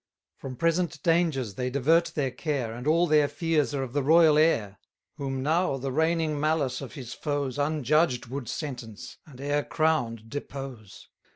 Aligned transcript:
From 0.39 0.55
present 0.55 1.03
dangers 1.03 1.53
they 1.53 1.69
divert 1.69 2.13
their 2.15 2.31
care, 2.31 2.73
And 2.73 2.87
all 2.87 3.05
their 3.05 3.27
fears 3.27 3.71
are 3.75 3.83
of 3.83 3.93
the 3.93 4.01
royal 4.01 4.35
heir; 4.35 4.79
Whom 5.17 5.43
now 5.43 5.77
the 5.77 5.91
reigning 5.91 6.39
malice 6.39 6.81
of 6.81 6.93
his 6.95 7.13
foes 7.13 7.57
580 7.57 7.77
Unjudged 7.77 8.25
would 8.25 8.49
sentence, 8.49 9.17
and 9.27 9.39
e'er 9.39 9.61
crown'd 9.61 10.27
depose. 10.27 11.07